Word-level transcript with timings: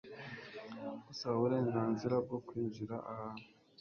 Gusaba 1.07 1.33
uburenganzira 1.37 2.15
bwo 2.25 2.37
kwinjira 2.47 2.95
ahantu, 3.11 3.45